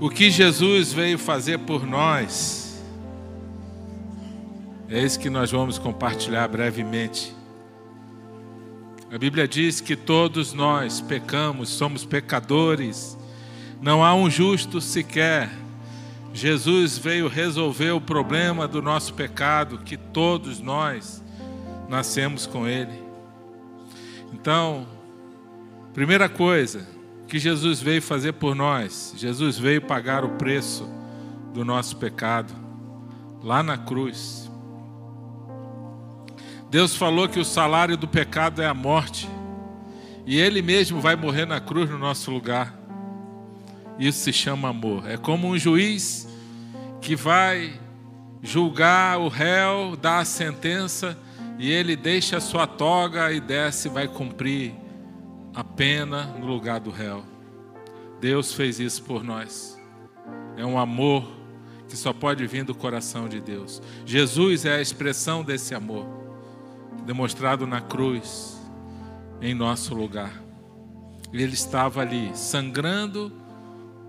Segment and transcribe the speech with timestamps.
[0.00, 2.82] O que Jesus veio fazer por nós,
[4.88, 7.34] é isso que nós vamos compartilhar brevemente.
[9.10, 13.16] A Bíblia diz que todos nós pecamos, somos pecadores,
[13.80, 15.48] não há um justo sequer.
[16.32, 21.22] Jesus veio resolver o problema do nosso pecado, que todos nós
[21.88, 23.00] nascemos com ele.
[24.32, 24.88] Então,
[25.94, 26.93] primeira coisa
[27.26, 30.88] que Jesus veio fazer por nós, Jesus veio pagar o preço
[31.52, 32.54] do nosso pecado,
[33.42, 34.50] lá na cruz.
[36.70, 39.28] Deus falou que o salário do pecado é a morte,
[40.26, 42.74] e Ele mesmo vai morrer na cruz no nosso lugar.
[43.98, 45.08] Isso se chama amor.
[45.08, 46.28] É como um juiz
[47.00, 47.78] que vai
[48.42, 51.16] julgar o réu, dar a sentença,
[51.58, 54.74] e ele deixa a sua toga e desce e vai cumprir
[55.54, 57.24] a pena no lugar do réu.
[58.20, 59.78] Deus fez isso por nós.
[60.56, 61.24] É um amor
[61.88, 63.80] que só pode vir do coração de Deus.
[64.04, 66.06] Jesus é a expressão desse amor,
[67.04, 68.60] demonstrado na cruz,
[69.40, 70.42] em nosso lugar.
[71.32, 73.32] Ele estava ali, sangrando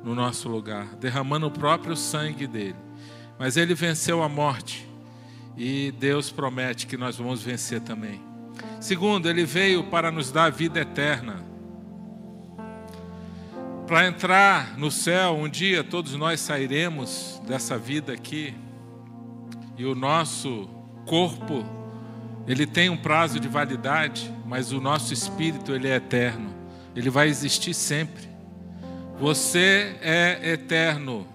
[0.03, 2.75] no nosso lugar, derramando o próprio sangue dele.
[3.37, 4.87] Mas ele venceu a morte
[5.57, 8.34] e Deus promete que nós vamos vencer também.
[8.85, 11.43] Segundo, ele veio para nos dar vida eterna.
[13.87, 18.53] Para entrar no céu, um dia todos nós sairemos dessa vida aqui.
[19.75, 20.69] E o nosso
[21.03, 21.65] corpo,
[22.45, 26.53] ele tem um prazo de validade, mas o nosso espírito, ele é eterno.
[26.95, 28.29] Ele vai existir sempre.
[29.19, 31.27] Você é eterno.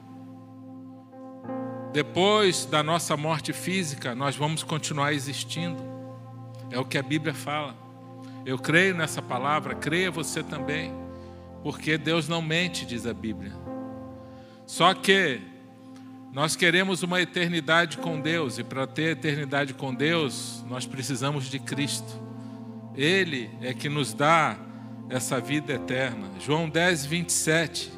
[1.93, 5.90] Depois da nossa morte física, nós vamos continuar existindo.
[6.71, 7.77] É o que a Bíblia fala.
[8.47, 10.93] Eu creio nessa palavra, creia você também,
[11.63, 13.53] porque Deus não mente, diz a Bíblia.
[14.67, 15.41] Só que
[16.33, 21.59] nós queremos uma eternidade com Deus, e para ter eternidade com Deus, nós precisamos de
[21.59, 22.21] Cristo.
[22.95, 24.57] Ele é que nos dá
[25.09, 26.29] essa vida eterna.
[26.39, 27.93] João 10, 27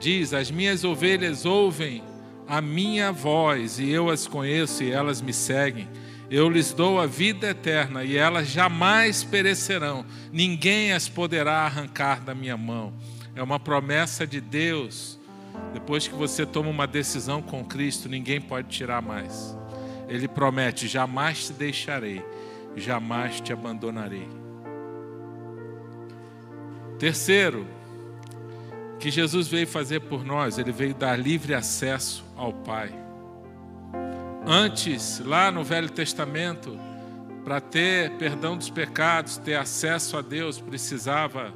[0.00, 2.02] diz: As minhas ovelhas ouvem
[2.48, 5.88] a minha voz, e eu as conheço e elas me seguem.
[6.30, 12.34] Eu lhes dou a vida eterna e elas jamais perecerão, ninguém as poderá arrancar da
[12.34, 12.92] minha mão.
[13.36, 15.18] É uma promessa de Deus.
[15.72, 19.56] Depois que você toma uma decisão com Cristo, ninguém pode tirar mais.
[20.08, 22.24] Ele promete: jamais te deixarei,
[22.76, 24.28] jamais te abandonarei.
[26.98, 27.66] Terceiro,
[28.98, 33.03] que Jesus veio fazer por nós, ele veio dar livre acesso ao Pai.
[34.46, 36.78] Antes, lá no Velho Testamento,
[37.44, 41.50] para ter perdão dos pecados, ter acesso a Deus, precisava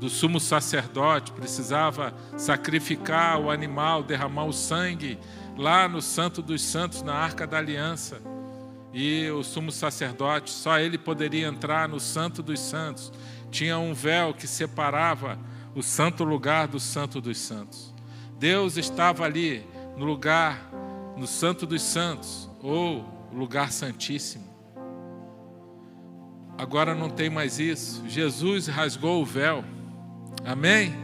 [0.00, 5.18] do sumo sacerdote, precisava sacrificar o animal, derramar o sangue
[5.58, 8.22] lá no Santo dos Santos, na Arca da Aliança.
[8.94, 13.12] E o sumo sacerdote, só ele poderia entrar no Santo dos Santos.
[13.50, 15.38] Tinha um véu que separava
[15.74, 17.94] o santo lugar do Santo dos Santos.
[18.38, 19.66] Deus estava ali
[19.96, 20.71] no lugar,
[21.16, 24.52] no Santo dos Santos, ou lugar santíssimo.
[26.56, 28.02] Agora não tem mais isso.
[28.06, 29.64] Jesus rasgou o véu.
[30.44, 30.94] Amém?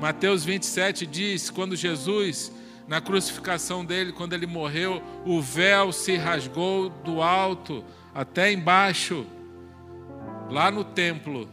[0.00, 2.52] Mateus 27 diz: quando Jesus,
[2.86, 7.84] na crucificação dele, quando ele morreu, o véu se rasgou do alto
[8.14, 9.26] até embaixo,
[10.50, 11.48] lá no templo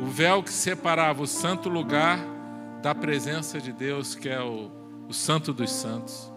[0.00, 2.18] o véu que separava o santo lugar
[2.82, 4.70] da presença de Deus, que é o,
[5.08, 6.29] o Santo dos Santos.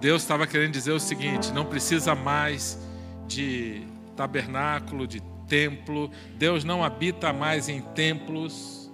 [0.00, 2.78] Deus estava querendo dizer o seguinte: não precisa mais
[3.26, 3.82] de
[4.16, 8.90] tabernáculo, de templo, Deus não habita mais em templos.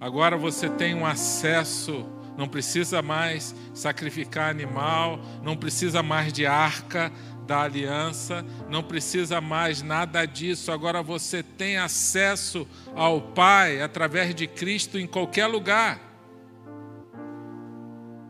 [0.00, 7.12] Agora você tem um acesso, não precisa mais sacrificar animal, não precisa mais de arca,
[7.46, 10.72] da aliança, não precisa mais nada disso.
[10.72, 16.09] Agora você tem acesso ao Pai através de Cristo em qualquer lugar.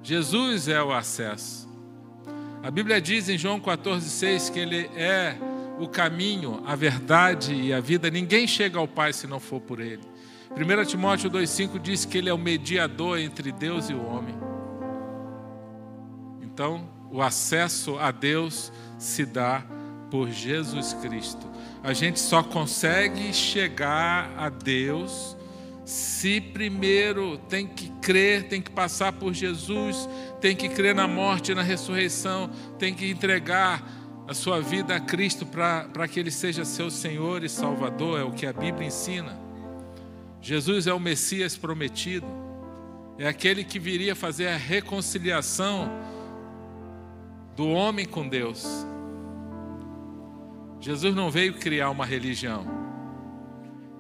[0.03, 1.69] Jesus é o acesso.
[2.63, 5.37] A Bíblia diz em João 14,6 que Ele é
[5.79, 8.11] o caminho, a verdade e a vida.
[8.11, 10.03] Ninguém chega ao Pai se não for por Ele.
[10.51, 14.35] 1 Timóteo 2,5 diz que Ele é o mediador entre Deus e o homem.
[16.43, 19.65] Então, o acesso a Deus se dá
[20.11, 21.49] por Jesus Cristo.
[21.83, 25.37] A gente só consegue chegar a Deus
[25.91, 30.09] se primeiro tem que crer, tem que passar por Jesus,
[30.41, 32.49] tem que crer na morte e na ressurreição,
[32.79, 33.83] tem que entregar
[34.29, 38.31] a sua vida a Cristo para que Ele seja seu Senhor e Salvador, é o
[38.31, 39.37] que a Bíblia ensina.
[40.41, 42.27] Jesus é o Messias prometido,
[43.19, 45.91] é aquele que viria fazer a reconciliação
[47.57, 48.65] do homem com Deus.
[50.79, 52.80] Jesus não veio criar uma religião,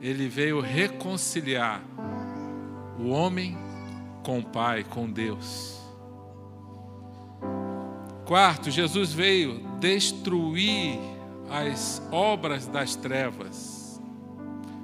[0.00, 1.82] ele veio reconciliar
[2.98, 3.56] o homem
[4.22, 5.78] com o Pai, com Deus.
[8.24, 10.98] Quarto, Jesus veio destruir
[11.50, 14.00] as obras das trevas.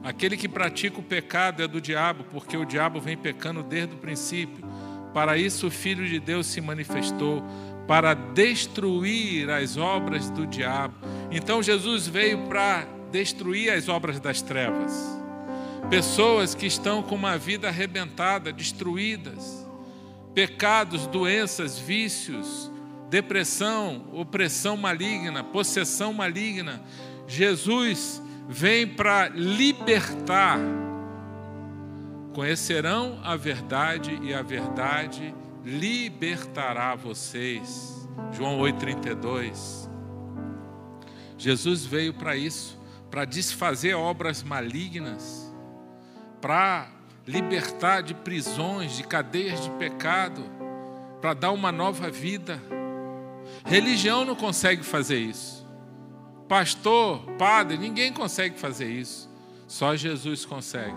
[0.03, 3.99] Aquele que pratica o pecado é do diabo, porque o diabo vem pecando desde o
[3.99, 4.65] princípio.
[5.13, 7.43] Para isso o Filho de Deus se manifestou,
[7.87, 10.95] para destruir as obras do diabo.
[11.31, 14.93] Então Jesus veio para destruir as obras das trevas.
[15.89, 19.67] Pessoas que estão com uma vida arrebentada, destruídas,
[20.35, 22.71] pecados, doenças, vícios,
[23.09, 26.83] depressão, opressão maligna, possessão maligna.
[27.27, 30.59] Jesus vem para libertar.
[32.35, 35.35] Conhecerão a verdade e a verdade
[35.65, 38.07] libertará vocês.
[38.33, 39.89] João 8:32.
[41.39, 42.79] Jesus veio para isso,
[43.11, 45.53] para desfazer obras malignas,
[46.41, 46.89] para
[47.27, 50.43] libertar de prisões, de cadeias de pecado,
[51.21, 52.63] para dar uma nova vida.
[53.65, 55.67] Religião não consegue fazer isso.
[56.49, 59.29] Pastor, padre, ninguém consegue fazer isso.
[59.67, 60.95] Só Jesus consegue.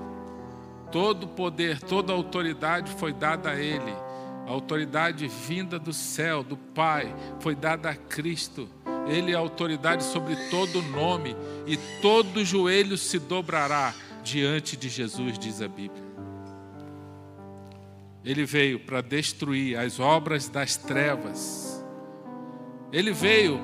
[0.91, 3.91] Todo poder, toda autoridade foi dada a Ele.
[4.47, 8.69] A autoridade vinda do céu, do Pai, foi dada a Cristo.
[9.09, 11.35] Ele é autoridade sobre todo nome,
[11.65, 16.07] e todo joelho se dobrará diante de Jesus, diz a Bíblia.
[18.23, 21.69] Ele veio para destruir as obras das trevas
[22.91, 23.59] ele veio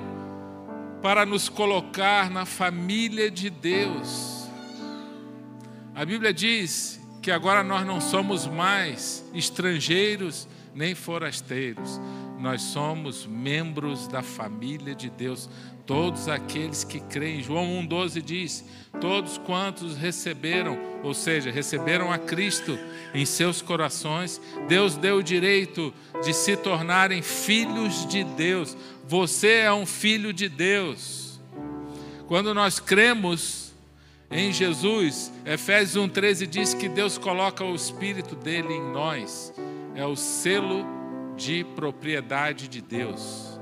[1.02, 4.48] para nos colocar na família de Deus.
[5.94, 12.00] A Bíblia diz que agora nós não somos mais estrangeiros nem forasteiros,
[12.38, 15.48] nós somos membros da família de Deus,
[15.86, 17.42] todos aqueles que creem.
[17.42, 18.64] João 1,12 diz:
[19.00, 22.78] Todos quantos receberam, ou seja, receberam a Cristo
[23.14, 25.92] em seus corações, Deus deu o direito
[26.22, 28.76] de se tornarem filhos de Deus.
[29.06, 31.40] Você é um filho de Deus.
[32.26, 33.72] Quando nós cremos
[34.30, 39.54] em Jesus, Efésios 1,13 diz que Deus coloca o Espírito dele em nós,
[39.94, 40.95] é o selo
[41.36, 43.60] de propriedade de Deus.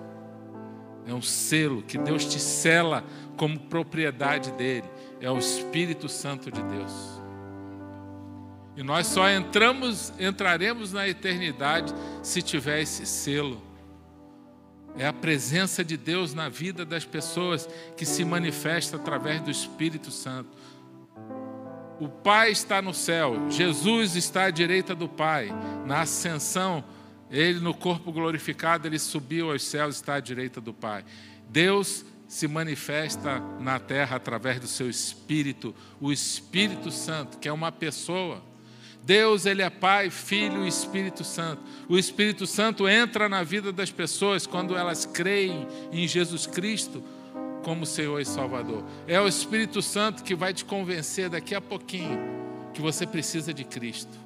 [1.06, 3.04] É um selo que Deus te sela
[3.36, 4.88] como propriedade dele.
[5.20, 7.22] É o Espírito Santo de Deus.
[8.76, 13.62] E nós só entramos, entraremos na eternidade se tiver esse selo.
[14.96, 20.10] É a presença de Deus na vida das pessoas que se manifesta através do Espírito
[20.10, 20.56] Santo.
[22.00, 25.50] O Pai está no céu, Jesus está à direita do Pai.
[25.86, 26.82] Na ascensão,
[27.34, 31.04] ele no corpo glorificado, ele subiu aos céus, está à direita do Pai.
[31.50, 37.72] Deus se manifesta na terra através do seu Espírito, o Espírito Santo, que é uma
[37.72, 38.40] pessoa.
[39.02, 41.60] Deus, ele é Pai, Filho e Espírito Santo.
[41.88, 47.02] O Espírito Santo entra na vida das pessoas quando elas creem em Jesus Cristo
[47.62, 48.84] como Senhor e Salvador.
[49.08, 52.18] É o Espírito Santo que vai te convencer daqui a pouquinho
[52.72, 54.23] que você precisa de Cristo.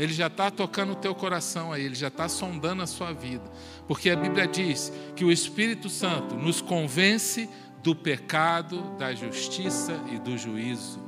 [0.00, 3.44] Ele já está tocando o teu coração aí, ele já está sondando a sua vida.
[3.86, 7.50] Porque a Bíblia diz que o Espírito Santo nos convence
[7.82, 10.98] do pecado, da justiça e do juízo.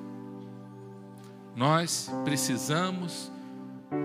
[1.57, 3.33] Nós precisamos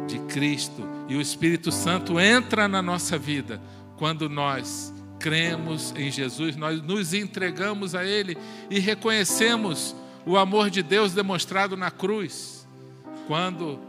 [0.07, 3.61] de Cristo e o Espírito Santo entra na nossa vida
[3.97, 8.37] quando nós cremos em Jesus, nós nos entregamos a Ele
[8.69, 9.93] e reconhecemos
[10.25, 12.65] o amor de Deus demonstrado na cruz.
[13.27, 13.86] Quando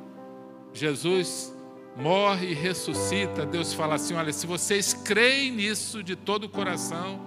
[0.73, 1.55] Jesus
[1.97, 7.21] morre e ressuscita, Deus fala assim: olha, se vocês creem nisso de todo o coração,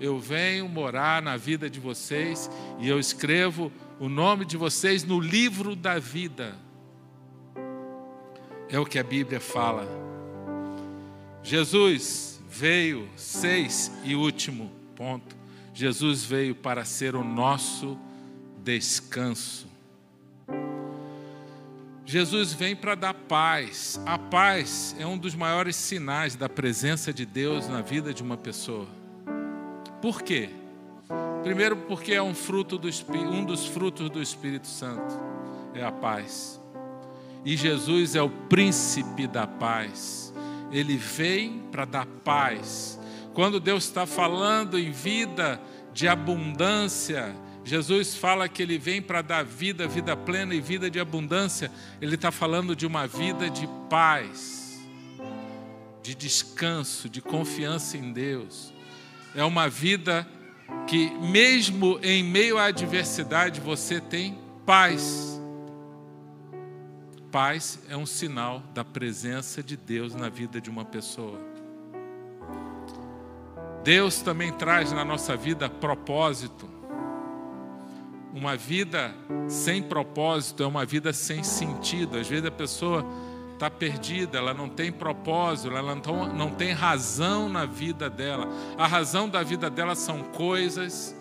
[0.00, 3.70] eu venho morar na vida de vocês e eu escrevo
[4.00, 6.56] o nome de vocês no livro da vida.
[8.68, 9.86] É o que a Bíblia fala.
[11.42, 15.36] Jesus veio, seis e último ponto.
[15.74, 17.98] Jesus veio para ser o nosso
[18.62, 19.71] descanso.
[22.12, 23.98] Jesus vem para dar paz.
[24.04, 28.36] A paz é um dos maiores sinais da presença de Deus na vida de uma
[28.36, 28.86] pessoa.
[30.02, 30.50] Por quê?
[31.42, 32.90] Primeiro, porque é um, fruto do,
[33.30, 35.18] um dos frutos do Espírito Santo,
[35.72, 36.60] é a paz.
[37.46, 40.34] E Jesus é o príncipe da paz.
[40.70, 43.00] Ele vem para dar paz.
[43.32, 45.58] Quando Deus está falando em vida
[45.94, 50.98] de abundância, Jesus fala que ele vem para dar vida, vida plena e vida de
[50.98, 51.70] abundância.
[52.00, 54.80] Ele está falando de uma vida de paz,
[56.02, 58.72] de descanso, de confiança em Deus.
[59.34, 60.26] É uma vida
[60.88, 65.40] que, mesmo em meio à adversidade, você tem paz.
[67.30, 71.40] Paz é um sinal da presença de Deus na vida de uma pessoa.
[73.84, 76.71] Deus também traz na nossa vida propósito.
[78.32, 79.14] Uma vida
[79.48, 82.18] sem propósito é uma vida sem sentido.
[82.18, 83.04] Às vezes a pessoa
[83.62, 88.48] está perdida, ela não tem propósito, ela não, tem razão na vida dela.
[88.76, 91.14] A razão da vida dela são coisas,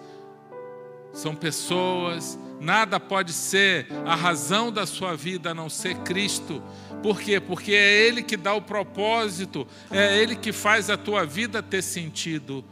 [1.14, 6.64] são pessoas, nada pode ser a razão da sua vida a não ser Cristo.
[7.04, 7.40] Por quê?
[7.40, 11.84] Porque é Ele que dá o propósito, é Ele que faz a tua vida ter
[11.84, 12.64] sentido,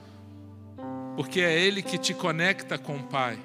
[1.16, 3.38] porque é Ele que te conecta com o Pai.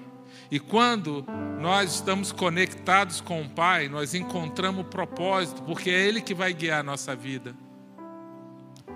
[0.54, 1.26] E quando
[1.60, 6.78] nós estamos conectados com o Pai, nós encontramos propósito, porque é Ele que vai guiar
[6.78, 7.56] a nossa vida.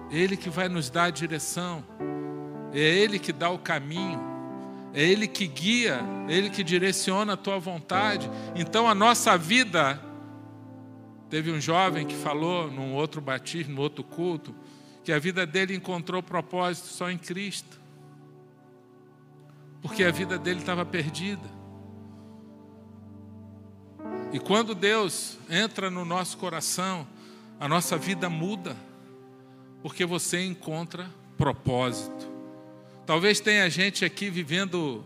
[0.09, 1.83] Ele que vai nos dar a direção.
[2.73, 4.21] É Ele que dá o caminho.
[4.95, 5.99] É Ele que guia,
[6.29, 8.31] é Ele que direciona a tua vontade.
[8.55, 10.01] Então a nossa vida.
[11.29, 14.55] Teve um jovem que falou num outro batismo, num outro culto,
[15.03, 17.79] que a vida dele encontrou propósito só em Cristo
[19.81, 21.49] porque a vida dele estava perdida.
[24.33, 27.07] E quando Deus entra no nosso coração,
[27.59, 28.77] a nossa vida muda,
[29.83, 32.29] porque você encontra propósito.
[33.07, 35.05] Talvez tenha gente aqui vivendo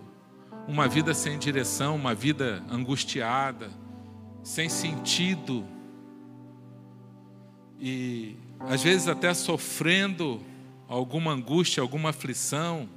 [0.67, 3.71] uma vida sem direção, uma vida angustiada,
[4.43, 5.65] sem sentido,
[7.85, 10.41] e às vezes até sofrendo
[10.87, 12.89] alguma angústia, alguma aflição.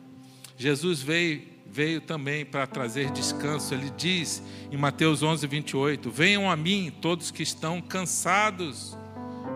[0.56, 3.74] Jesus veio veio também para trazer descanso.
[3.74, 4.42] Ele diz
[4.72, 8.98] em Mateus 11, 28: Venham a mim todos que estão cansados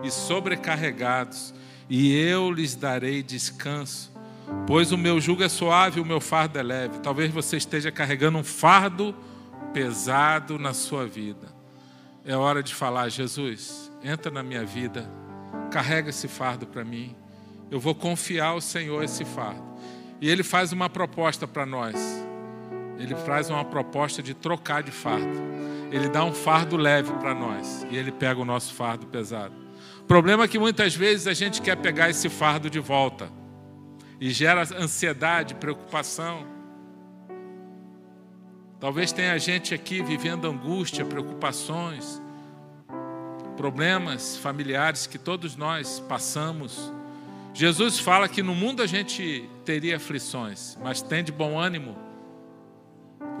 [0.02, 1.54] e sobrecarregados,
[1.88, 4.10] e eu lhes darei descanso.
[4.66, 6.98] Pois o meu jugo é suave o meu fardo é leve.
[6.98, 9.14] Talvez você esteja carregando um fardo
[9.72, 11.48] pesado na sua vida.
[12.24, 15.10] É hora de falar: Jesus, entra na minha vida,
[15.70, 17.14] carrega esse fardo para mim.
[17.70, 19.69] Eu vou confiar ao Senhor esse fardo.
[20.20, 21.96] E ele faz uma proposta para nós.
[22.98, 25.40] Ele faz uma proposta de trocar de fardo.
[25.90, 29.54] Ele dá um fardo leve para nós e ele pega o nosso fardo pesado.
[30.00, 33.30] O problema é que muitas vezes a gente quer pegar esse fardo de volta
[34.20, 36.46] e gera ansiedade, preocupação.
[38.78, 42.20] Talvez tenha gente aqui vivendo angústia, preocupações,
[43.56, 46.92] problemas familiares que todos nós passamos.
[47.52, 51.96] Jesus fala que no mundo a gente teria aflições, mas tem de bom ânimo.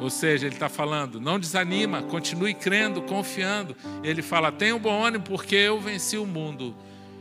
[0.00, 3.76] Ou seja, ele está falando, não desanima, continue crendo, confiando.
[4.02, 6.74] Ele fala, tenha um bom ânimo, porque eu venci o mundo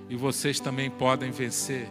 [0.09, 1.89] e vocês também podem vencer.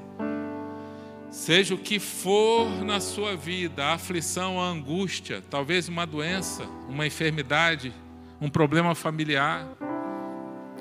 [1.31, 7.07] Seja o que for na sua vida, a aflição, a angústia, talvez uma doença, uma
[7.07, 7.93] enfermidade,
[8.40, 9.69] um problema familiar,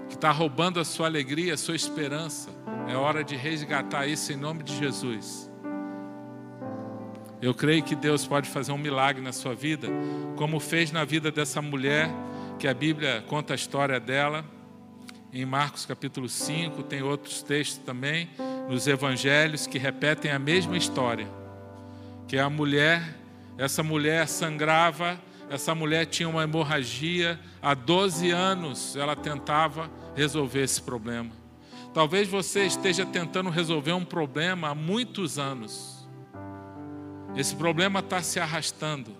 [0.07, 2.56] que está roubando a sua alegria, a sua esperança.
[2.87, 5.51] É hora de resgatar isso em nome de Jesus.
[7.41, 9.89] Eu creio que Deus pode fazer um milagre na sua vida,
[10.37, 12.09] como fez na vida dessa mulher,
[12.57, 14.43] que a Bíblia conta a história dela.
[15.33, 18.29] Em Marcos capítulo 5, tem outros textos também,
[18.69, 21.27] nos evangelhos, que repetem a mesma história.
[22.25, 23.03] Que a mulher,
[23.57, 30.81] essa mulher sangrava, essa mulher tinha uma hemorragia, há 12 anos ela tentava resolver esse
[30.81, 31.46] problema.
[31.97, 36.07] Talvez você esteja tentando resolver um problema há muitos anos.
[37.35, 39.17] Esse problema está se arrastando.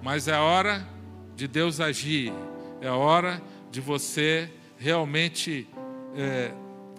[0.00, 0.88] Mas é hora
[1.34, 2.32] de Deus agir.
[2.80, 5.66] É hora de você realmente
[6.14, 6.52] é,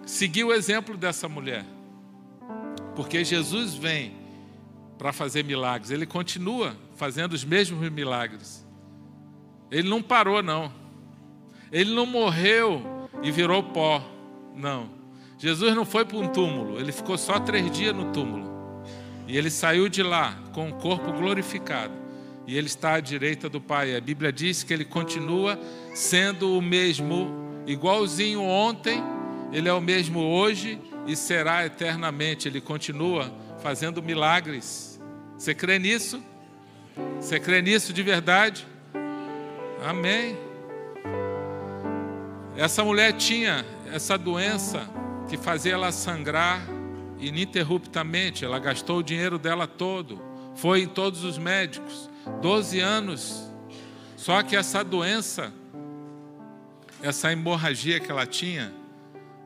[0.04, 1.64] seguir o exemplo dessa mulher.
[2.94, 4.14] Porque Jesus vem
[4.98, 5.90] para fazer milagres.
[5.90, 8.66] Ele continua fazendo os mesmos milagres.
[9.70, 10.70] Ele não parou, não.
[11.72, 12.93] Ele não morreu
[13.24, 14.04] e virou pó.
[14.54, 14.88] Não.
[15.38, 18.84] Jesus não foi para um túmulo, ele ficou só três dias no túmulo.
[19.26, 21.92] E ele saiu de lá com o corpo glorificado.
[22.46, 23.96] E ele está à direita do Pai.
[23.96, 25.58] A Bíblia diz que ele continua
[25.94, 29.02] sendo o mesmo, igualzinho ontem,
[29.50, 32.46] ele é o mesmo hoje e será eternamente.
[32.46, 35.00] Ele continua fazendo milagres.
[35.38, 36.22] Você crê nisso?
[37.18, 38.66] Você crê nisso de verdade?
[39.82, 40.36] Amém.
[42.56, 44.88] Essa mulher tinha essa doença
[45.28, 46.62] que fazia ela sangrar
[47.18, 48.44] ininterruptamente.
[48.44, 50.22] Ela gastou o dinheiro dela todo,
[50.54, 52.08] foi em todos os médicos.
[52.40, 53.50] 12 anos.
[54.16, 55.52] Só que essa doença,
[57.02, 58.72] essa hemorragia que ela tinha,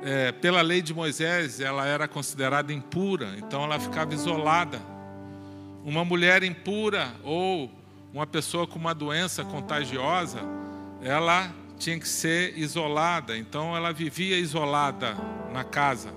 [0.03, 4.81] é, pela lei de Moisés, ela era considerada impura, então ela ficava isolada.
[5.83, 7.73] Uma mulher impura ou
[8.13, 10.41] uma pessoa com uma doença contagiosa,
[11.03, 15.17] ela tinha que ser isolada, então ela vivia isolada
[15.53, 16.13] na casa.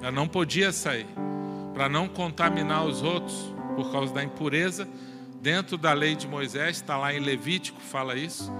[0.00, 1.06] Ela não podia sair
[1.74, 4.88] para não contaminar os outros por causa da impureza.
[5.40, 8.50] Dentro da lei de Moisés, está lá em Levítico, fala isso.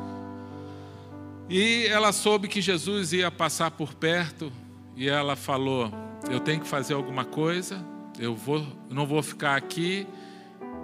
[1.49, 4.53] E ela soube que Jesus ia passar por perto
[4.97, 5.93] e ela falou:
[6.31, 7.85] Eu tenho que fazer alguma coisa,
[8.19, 10.07] eu vou, não vou ficar aqui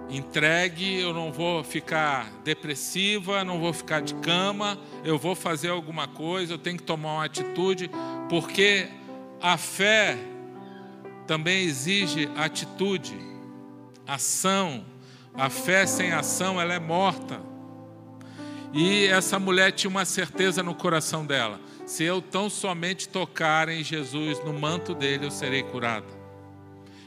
[0.09, 6.09] entregue, eu não vou ficar depressiva, não vou ficar de cama, eu vou fazer alguma
[6.09, 7.91] coisa, eu tenho que tomar uma atitude,
[8.29, 8.89] porque
[9.41, 10.17] a fé
[11.27, 13.17] também exige atitude,
[14.07, 14.85] ação.
[15.35, 17.41] A fé sem ação, ela é morta.
[18.73, 23.85] E essa mulher tinha uma certeza no coração dela: se eu tão somente tocar em
[23.85, 26.07] Jesus, no manto dele, eu serei curada.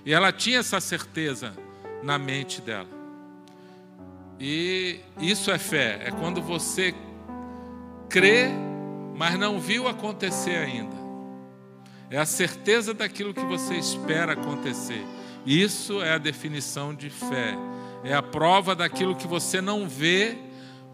[0.05, 1.53] E ela tinha essa certeza
[2.03, 2.88] na mente dela.
[4.39, 6.96] E isso é fé, é quando você
[8.10, 8.50] crê,
[9.15, 10.96] mas não viu acontecer ainda.
[12.10, 15.05] É a certeza daquilo que você espera acontecer.
[15.46, 17.55] Isso é a definição de fé.
[18.03, 20.38] É a prova daquilo que você não vê,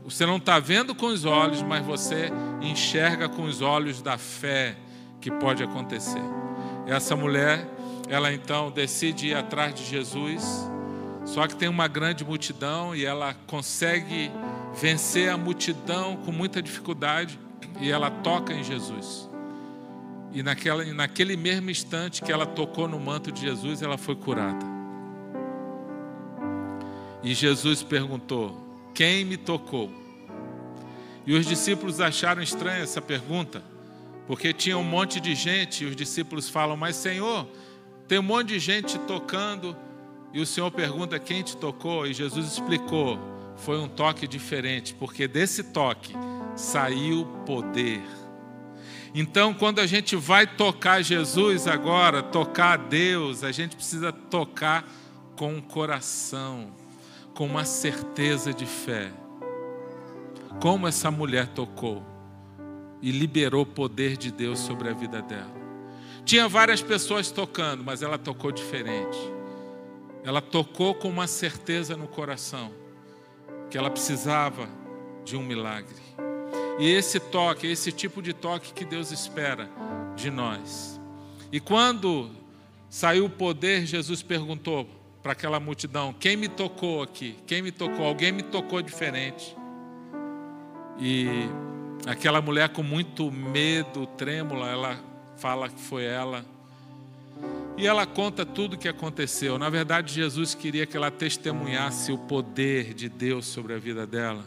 [0.03, 2.29] você não está vendo com os olhos, mas você
[2.61, 4.75] enxerga com os olhos da fé
[5.21, 6.21] que pode acontecer.
[6.85, 7.67] Essa mulher,
[8.09, 10.69] ela então decide ir atrás de Jesus
[11.27, 14.31] só que tem uma grande multidão e ela consegue
[14.73, 17.37] vencer a multidão com muita dificuldade
[17.81, 19.29] e ela toca em Jesus.
[20.31, 24.65] E naquela, naquele mesmo instante que ela tocou no manto de Jesus, ela foi curada.
[27.21, 28.55] E Jesus perguntou:
[28.93, 29.91] Quem me tocou?
[31.25, 33.61] E os discípulos acharam estranha essa pergunta,
[34.27, 37.45] porque tinha um monte de gente, e os discípulos falam: Mas Senhor,
[38.07, 39.75] tem um monte de gente tocando
[40.37, 43.19] e o Senhor pergunta quem te tocou, e Jesus explicou:
[43.55, 46.13] foi um toque diferente, porque desse toque
[46.55, 48.03] saiu poder.
[49.15, 54.87] Então, quando a gente vai tocar Jesus agora, tocar Deus, a gente precisa tocar
[55.35, 56.71] com o coração,
[57.33, 59.11] com uma certeza de fé.
[60.61, 62.05] Como essa mulher tocou
[63.01, 65.57] e liberou o poder de Deus sobre a vida dela.
[66.23, 69.36] Tinha várias pessoas tocando, mas ela tocou diferente
[70.23, 72.71] ela tocou com uma certeza no coração
[73.69, 74.67] que ela precisava
[75.23, 75.95] de um milagre.
[76.79, 79.69] E esse toque, esse tipo de toque que Deus espera
[80.15, 80.99] de nós.
[81.51, 82.29] E quando
[82.89, 84.87] saiu o poder, Jesus perguntou
[85.23, 87.35] para aquela multidão: Quem me tocou aqui?
[87.45, 88.05] Quem me tocou?
[88.05, 89.55] Alguém me tocou diferente.
[90.99, 91.27] E
[92.05, 94.99] aquela mulher com muito medo, trêmula, ela
[95.37, 96.45] fala que foi ela.
[97.77, 99.59] E ela conta tudo o que aconteceu.
[99.59, 104.43] Na verdade, Jesus queria que ela testemunhasse o poder de Deus sobre a vida dela.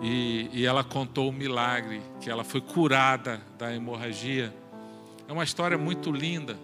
[0.00, 4.52] E, e ela contou o milagre, que ela foi curada da hemorragia.
[5.28, 6.58] É uma história muito linda.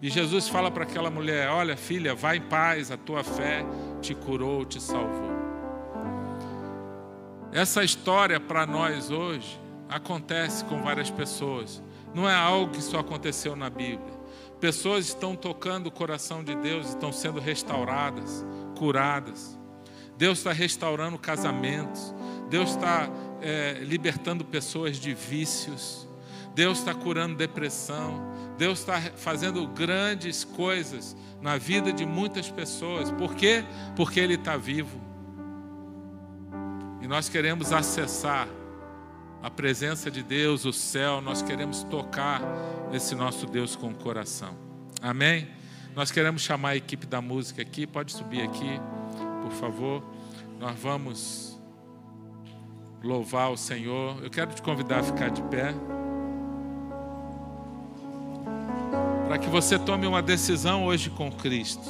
[0.00, 3.66] E Jesus fala para aquela mulher: Olha, filha, vai em paz, a tua fé
[4.00, 5.30] te curou, te salvou.
[7.52, 11.82] Essa história para nós hoje acontece com várias pessoas.
[12.14, 14.21] Não é algo que só aconteceu na Bíblia.
[14.62, 18.46] Pessoas estão tocando o coração de Deus, estão sendo restauradas,
[18.78, 19.58] curadas.
[20.16, 22.14] Deus está restaurando casamentos.
[22.48, 26.08] Deus está é, libertando pessoas de vícios.
[26.54, 28.22] Deus está curando depressão.
[28.56, 33.10] Deus está fazendo grandes coisas na vida de muitas pessoas.
[33.10, 33.64] Por quê?
[33.96, 35.00] Porque Ele está vivo.
[37.00, 38.46] E nós queremos acessar
[39.42, 42.40] a presença de Deus, o céu, nós queremos tocar
[42.92, 44.56] esse nosso Deus com o coração.
[45.00, 45.48] Amém?
[45.96, 48.80] Nós queremos chamar a equipe da música aqui, pode subir aqui,
[49.42, 50.02] por favor.
[50.60, 51.60] Nós vamos
[53.02, 54.22] louvar o Senhor.
[54.22, 55.74] Eu quero te convidar a ficar de pé.
[59.26, 61.82] Para que você tome uma decisão hoje com Cristo.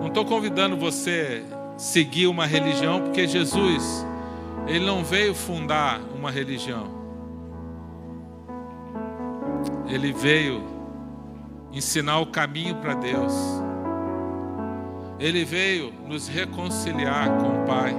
[0.00, 1.44] Não estou convidando você
[1.76, 4.04] seguir uma religião, porque Jesus
[4.70, 6.86] ele não veio fundar uma religião.
[9.88, 10.62] Ele veio
[11.72, 13.32] ensinar o caminho para Deus.
[15.18, 17.96] Ele veio nos reconciliar com o Pai.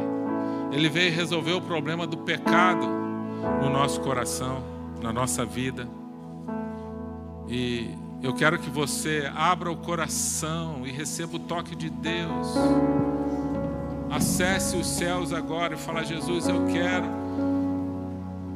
[0.72, 2.88] Ele veio resolver o problema do pecado
[3.62, 4.64] no nosso coração,
[5.02, 5.86] na nossa vida.
[7.50, 7.90] E
[8.24, 12.48] eu quero que você abra o coração e receba o toque de Deus
[14.12, 17.06] Acesse os céus agora e fala: Jesus, eu quero,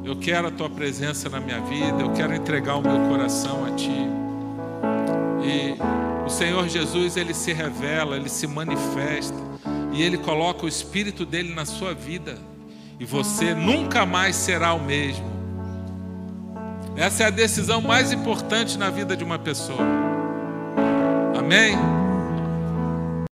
[0.04, 3.70] eu quero a tua presença na minha vida, eu quero entregar o meu coração a
[3.70, 4.06] ti.
[5.42, 5.74] E
[6.26, 9.36] o Senhor Jesus, ele se revela, ele se manifesta
[9.92, 12.36] e ele coloca o espírito dele na sua vida
[13.00, 15.24] e você nunca mais será o mesmo.
[16.96, 19.86] Essa é a decisão mais importante na vida de uma pessoa.
[21.38, 21.95] Amém?